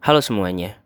Halo 0.00 0.24
semuanya, 0.24 0.80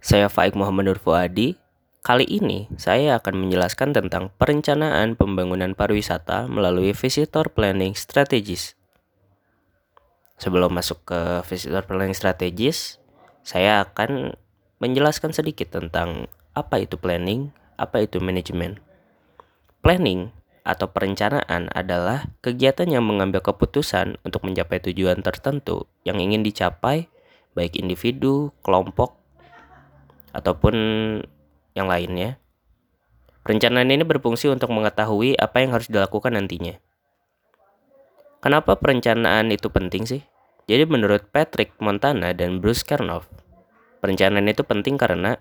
saya 0.00 0.32
Faik 0.32 0.56
Muhammad 0.56 0.88
Nur 0.88 0.96
Fuadi. 0.96 1.60
Kali 2.00 2.24
ini 2.24 2.64
saya 2.80 3.20
akan 3.20 3.44
menjelaskan 3.44 3.92
tentang 3.92 4.32
perencanaan 4.40 5.20
pembangunan 5.20 5.76
pariwisata 5.76 6.48
melalui 6.48 6.96
visitor 6.96 7.52
planning 7.52 7.92
strategis. 7.92 8.72
Sebelum 10.40 10.72
masuk 10.72 11.12
ke 11.12 11.44
visitor 11.44 11.84
planning 11.84 12.16
strategis, 12.16 12.96
saya 13.44 13.84
akan 13.84 14.32
menjelaskan 14.80 15.36
sedikit 15.36 15.68
tentang 15.68 16.24
apa 16.56 16.80
itu 16.80 16.96
planning, 16.96 17.52
apa 17.76 18.00
itu 18.00 18.16
manajemen. 18.16 18.80
Planning 19.84 20.32
atau 20.64 20.88
perencanaan 20.88 21.68
adalah 21.76 22.32
kegiatan 22.40 22.88
yang 22.88 23.04
mengambil 23.04 23.44
keputusan 23.44 24.16
untuk 24.24 24.48
mencapai 24.48 24.80
tujuan 24.88 25.20
tertentu 25.20 25.84
yang 26.08 26.16
ingin 26.16 26.40
dicapai 26.40 27.12
baik 27.54 27.78
individu, 27.78 28.54
kelompok, 28.62 29.18
ataupun 30.30 30.74
yang 31.74 31.86
lainnya. 31.90 32.38
Perencanaan 33.40 33.88
ini 33.88 34.04
berfungsi 34.04 34.52
untuk 34.52 34.70
mengetahui 34.70 35.34
apa 35.40 35.64
yang 35.64 35.72
harus 35.72 35.88
dilakukan 35.88 36.36
nantinya. 36.36 36.76
Kenapa 38.40 38.76
perencanaan 38.76 39.52
itu 39.52 39.68
penting 39.72 40.04
sih? 40.04 40.22
Jadi 40.68 40.86
menurut 40.86 41.28
Patrick 41.32 41.74
Montana 41.82 42.30
dan 42.36 42.62
Bruce 42.62 42.86
Kernoff, 42.86 43.26
perencanaan 44.04 44.46
itu 44.46 44.62
penting 44.62 45.00
karena 45.00 45.40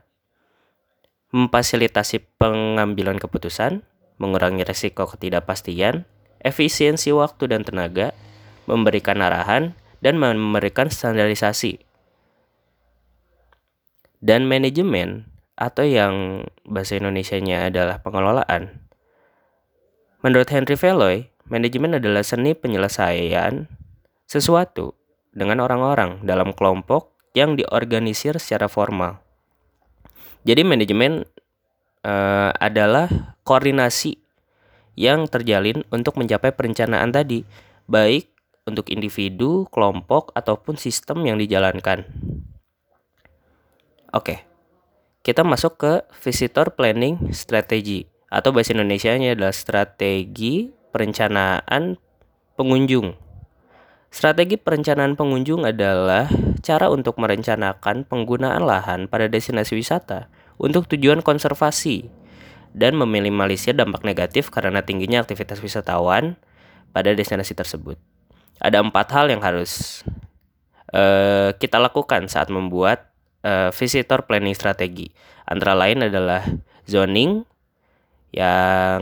memfasilitasi 1.29 2.25
pengambilan 2.41 3.21
keputusan, 3.21 3.85
mengurangi 4.17 4.65
resiko 4.65 5.05
ketidakpastian, 5.05 6.09
efisiensi 6.41 7.13
waktu 7.13 7.51
dan 7.51 7.61
tenaga, 7.61 8.17
memberikan 8.65 9.21
arahan, 9.21 9.77
dan 10.01 10.17
memberikan 10.17 10.89
standarisasi 10.89 11.88
dan 14.19 14.47
manajemen 14.47 15.27
atau 15.59 15.83
yang 15.83 16.47
bahasa 16.63 16.95
Indonesia-nya 16.95 17.67
adalah 17.67 17.99
pengelolaan. 17.99 18.79
Menurut 20.23 20.47
Henry 20.51 20.75
Veloy, 20.75 21.27
manajemen 21.47 21.99
adalah 21.99 22.23
seni 22.23 22.55
penyelesaian 22.55 23.67
sesuatu 24.27 24.95
dengan 25.31 25.63
orang-orang 25.63 26.23
dalam 26.23 26.51
kelompok 26.55 27.15
yang 27.35 27.55
diorganisir 27.55 28.35
secara 28.39 28.67
formal. 28.67 29.19
Jadi 30.43 30.63
manajemen 30.63 31.27
uh, 32.03 32.51
adalah 32.55 33.35
koordinasi 33.43 34.19
yang 34.99 35.27
terjalin 35.31 35.87
untuk 35.91 36.19
mencapai 36.19 36.51
perencanaan 36.51 37.11
tadi, 37.15 37.47
baik 37.87 38.27
untuk 38.67 38.91
individu, 38.91 39.67
kelompok, 39.71 40.35
ataupun 40.35 40.75
sistem 40.75 41.23
yang 41.23 41.39
dijalankan. 41.39 42.03
Oke, 44.09 44.41
kita 45.21 45.45
masuk 45.45 45.77
ke 45.77 45.93
visitor 46.25 46.73
planning 46.73 47.29
strategi 47.29 48.09
atau 48.33 48.49
bahasa 48.49 48.73
Indonesia-nya 48.73 49.37
adalah 49.37 49.53
strategi 49.53 50.73
perencanaan 50.89 52.01
pengunjung. 52.57 53.13
Strategi 54.09 54.57
perencanaan 54.57 55.13
pengunjung 55.13 55.69
adalah 55.69 56.25
cara 56.65 56.89
untuk 56.89 57.21
merencanakan 57.21 58.09
penggunaan 58.09 58.65
lahan 58.65 59.05
pada 59.05 59.29
destinasi 59.29 59.77
wisata 59.77 60.33
untuk 60.57 60.89
tujuan 60.89 61.21
konservasi 61.21 62.09
dan 62.73 62.97
meminimalisir 62.97 63.77
dampak 63.77 64.01
negatif 64.01 64.49
karena 64.49 64.81
tingginya 64.81 65.21
aktivitas 65.21 65.61
wisatawan 65.61 66.41
pada 66.89 67.13
destinasi 67.13 67.53
tersebut. 67.53 68.01
Ada 68.57 68.81
empat 68.81 69.13
hal 69.13 69.29
yang 69.29 69.45
harus 69.45 70.01
uh, 70.93 71.53
kita 71.61 71.77
lakukan 71.77 72.25
saat 72.25 72.49
membuat 72.49 73.08
uh, 73.43 73.69
visitor 73.73 74.25
planning 74.25 74.55
strategi. 74.55 75.11
Antara 75.49 75.73
lain 75.73 76.05
adalah 76.05 76.45
zoning, 76.85 77.45
yang 78.33 79.01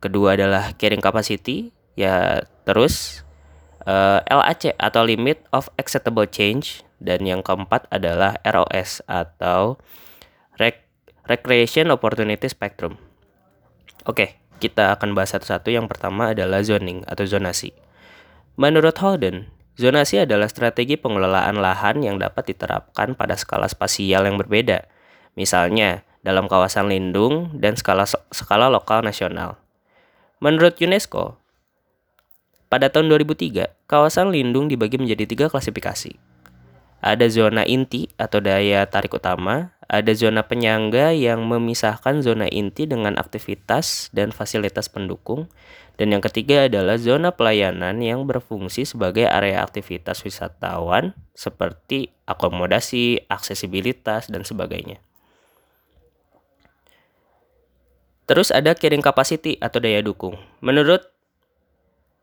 kedua 0.00 0.36
adalah 0.36 0.76
carrying 0.76 1.04
capacity, 1.04 1.72
ya 1.96 2.44
terus 2.64 3.24
uh, 3.84 4.20
eh, 4.24 4.36
LAC 4.36 4.76
atau 4.76 5.02
limit 5.04 5.40
of 5.52 5.72
acceptable 5.80 6.28
change 6.28 6.84
dan 7.00 7.24
yang 7.24 7.40
keempat 7.40 7.88
adalah 7.88 8.36
ROS 8.44 9.00
atau 9.08 9.80
Rec 10.60 10.84
recreation 11.24 11.88
opportunity 11.88 12.44
spectrum. 12.44 13.00
Oke, 14.04 14.36
kita 14.60 14.92
akan 14.92 15.16
bahas 15.16 15.32
satu-satu. 15.32 15.72
Yang 15.72 15.88
pertama 15.96 16.36
adalah 16.36 16.60
zoning 16.60 17.00
atau 17.08 17.24
zonasi. 17.24 17.72
Menurut 18.60 18.92
Holden, 19.00 19.48
Zonasi 19.80 20.20
adalah 20.20 20.44
strategi 20.52 21.00
pengelolaan 21.00 21.56
lahan 21.56 22.04
yang 22.04 22.20
dapat 22.20 22.52
diterapkan 22.52 23.16
pada 23.16 23.32
skala 23.40 23.64
spasial 23.64 24.28
yang 24.28 24.36
berbeda, 24.36 24.84
misalnya 25.40 26.04
dalam 26.20 26.52
kawasan 26.52 26.92
lindung 26.92 27.56
dan 27.56 27.80
skala 27.80 28.04
skala 28.28 28.68
lokal 28.68 29.00
nasional. 29.00 29.56
Menurut 30.36 30.76
UNESCO, 30.76 31.40
pada 32.68 32.92
tahun 32.92 33.08
2003, 33.08 33.72
kawasan 33.88 34.28
lindung 34.28 34.68
dibagi 34.68 35.00
menjadi 35.00 35.24
tiga 35.24 35.46
klasifikasi. 35.48 36.12
Ada 37.00 37.32
zona 37.32 37.64
inti 37.64 38.12
atau 38.20 38.44
daya 38.44 38.84
tarik 38.84 39.16
utama, 39.16 39.72
ada 39.88 40.12
zona 40.12 40.44
penyangga 40.44 41.16
yang 41.16 41.48
memisahkan 41.48 42.20
zona 42.20 42.44
inti 42.52 42.84
dengan 42.84 43.16
aktivitas 43.16 44.12
dan 44.12 44.28
fasilitas 44.28 44.92
pendukung, 44.92 45.48
dan 46.00 46.16
yang 46.16 46.24
ketiga 46.24 46.64
adalah 46.64 46.96
zona 46.96 47.28
pelayanan 47.28 48.00
yang 48.00 48.24
berfungsi 48.24 48.88
sebagai 48.88 49.28
area 49.28 49.60
aktivitas 49.60 50.24
wisatawan 50.24 51.12
seperti 51.36 52.08
akomodasi, 52.24 53.28
aksesibilitas, 53.28 54.32
dan 54.32 54.40
sebagainya. 54.40 54.96
Terus 58.24 58.48
ada 58.48 58.72
carrying 58.72 59.04
capacity 59.04 59.60
atau 59.60 59.76
daya 59.76 60.00
dukung. 60.00 60.40
Menurut 60.64 61.04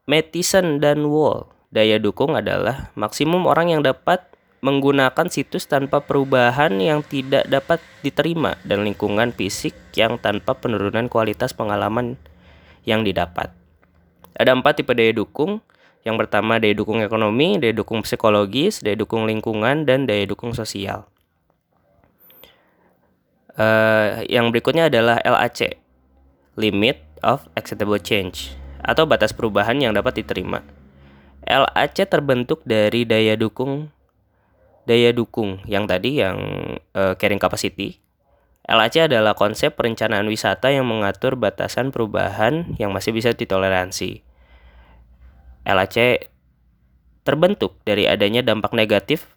Matheson 0.09 0.81
dan 0.81 1.05
Wall, 1.05 1.45
daya 1.69 2.01
dukung 2.01 2.33
adalah 2.33 2.89
maksimum 2.97 3.45
orang 3.45 3.77
yang 3.77 3.85
dapat 3.85 4.25
menggunakan 4.65 5.29
situs 5.29 5.69
tanpa 5.69 6.01
perubahan 6.01 6.81
yang 6.81 7.05
tidak 7.05 7.45
dapat 7.45 7.77
diterima 8.01 8.57
dan 8.65 8.81
lingkungan 8.89 9.29
fisik 9.37 9.77
yang 9.93 10.17
tanpa 10.17 10.57
penurunan 10.57 11.05
kualitas 11.13 11.53
pengalaman 11.53 12.17
yang 12.81 13.05
didapat. 13.05 13.56
Ada 14.37 14.53
empat 14.53 14.79
tipe 14.79 14.93
daya 14.93 15.11
dukung. 15.11 15.59
Yang 16.05 16.15
pertama 16.23 16.61
daya 16.61 16.77
dukung 16.77 17.01
ekonomi, 17.01 17.57
daya 17.57 17.73
dukung 17.73 18.05
psikologis, 18.05 18.85
daya 18.85 18.95
dukung 18.95 19.25
lingkungan, 19.25 19.83
dan 19.83 20.05
daya 20.05 20.23
dukung 20.29 20.53
sosial. 20.53 21.09
Uh, 23.57 24.21
yang 24.29 24.53
berikutnya 24.53 24.87
adalah 24.87 25.17
LAC, 25.25 25.81
Limit 26.53 27.01
of 27.25 27.49
Acceptable 27.57 27.97
Change, 27.97 28.53
atau 28.85 29.09
batas 29.09 29.33
perubahan 29.33 29.81
yang 29.81 29.97
dapat 29.97 30.21
diterima. 30.21 30.61
LAC 31.41 32.05
terbentuk 32.05 32.61
dari 32.63 33.03
daya 33.03 33.33
dukung 33.33 33.89
daya 34.87 35.11
dukung 35.11 35.59
yang 35.67 35.83
tadi 35.83 36.23
yang 36.23 36.39
uh, 36.95 37.11
carrying 37.19 37.43
capacity 37.43 37.99
LAC 38.67 39.07
adalah 39.07 39.31
konsep 39.31 39.79
perencanaan 39.79 40.27
wisata 40.27 40.67
yang 40.67 40.83
mengatur 40.83 41.39
batasan 41.39 41.95
perubahan 41.95 42.75
yang 42.75 42.91
masih 42.91 43.15
bisa 43.15 43.31
ditoleransi. 43.31 44.26
LAC 45.67 46.31
terbentuk 47.27 47.75
dari 47.83 48.07
adanya 48.07 48.39
dampak 48.39 48.71
negatif 48.71 49.35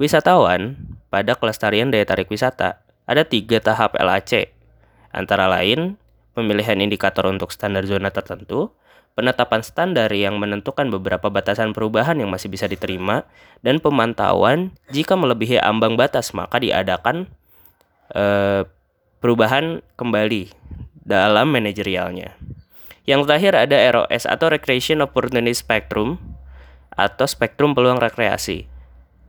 wisatawan 0.00 0.80
pada 1.12 1.36
kelestarian 1.36 1.92
daya 1.92 2.08
tarik 2.08 2.32
wisata. 2.32 2.80
Ada 3.04 3.28
tiga 3.28 3.60
tahap 3.60 3.94
LAC, 4.00 4.50
antara 5.12 5.46
lain 5.46 6.00
pemilihan 6.32 6.80
indikator 6.80 7.28
untuk 7.30 7.52
standar 7.54 7.86
zona 7.86 8.10
tertentu, 8.10 8.74
penetapan 9.16 9.62
standar 9.62 10.10
yang 10.10 10.36
menentukan 10.36 10.90
beberapa 10.90 11.30
batasan 11.30 11.70
perubahan 11.72 12.18
yang 12.18 12.28
masih 12.28 12.50
bisa 12.50 12.66
diterima, 12.66 13.24
dan 13.62 13.78
pemantauan 13.78 14.74
jika 14.90 15.14
melebihi 15.14 15.62
ambang 15.62 15.94
batas 15.94 16.34
maka 16.34 16.58
diadakan 16.58 17.30
eh, 18.12 18.66
perubahan 19.22 19.80
kembali 19.96 20.52
dalam 21.06 21.54
manajerialnya. 21.54 22.36
Yang 23.06 23.30
terakhir 23.30 23.52
ada 23.54 23.76
ROS 23.94 24.26
atau 24.26 24.50
Recreation 24.50 24.98
Opportunity 24.98 25.54
Spectrum 25.54 26.18
atau 26.90 27.24
spektrum 27.30 27.70
peluang 27.70 28.02
rekreasi. 28.02 28.66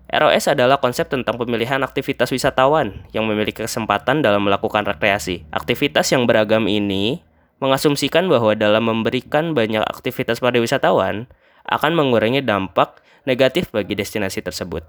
ROS 0.09 0.49
adalah 0.49 0.81
konsep 0.81 1.11
tentang 1.13 1.37
pemilihan 1.37 1.83
aktivitas 1.85 2.33
wisatawan 2.33 3.05
yang 3.13 3.29
memiliki 3.29 3.61
kesempatan 3.61 4.25
dalam 4.25 4.49
melakukan 4.49 4.81
rekreasi. 4.87 5.45
Aktivitas 5.53 6.09
yang 6.09 6.25
beragam 6.25 6.65
ini 6.65 7.21
mengasumsikan 7.61 8.25
bahwa 8.25 8.57
dalam 8.57 8.87
memberikan 8.87 9.53
banyak 9.53 9.85
aktivitas 9.85 10.41
pada 10.41 10.57
wisatawan 10.57 11.29
akan 11.67 11.91
mengurangi 11.93 12.41
dampak 12.41 13.03
negatif 13.29 13.69
bagi 13.69 13.93
destinasi 13.93 14.41
tersebut. 14.41 14.87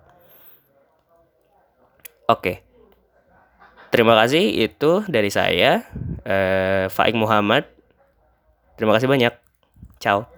Oke. 2.30 2.64
Terima 3.90 4.14
kasih 4.16 4.68
itu 4.68 5.02
dari 5.10 5.32
saya, 5.32 5.82
eh, 6.22 6.86
Faik 6.92 7.16
Muhammad 7.18 7.77
Terima 8.78 8.94
kasih 8.94 9.10
banyak. 9.10 9.34
Ciao. 9.98 10.37